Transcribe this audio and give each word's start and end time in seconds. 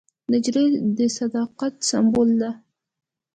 نجلۍ 0.31 0.67
د 0.97 0.99
صداقت 1.17 1.73
سمبول 1.89 2.29
ده. 2.41 2.51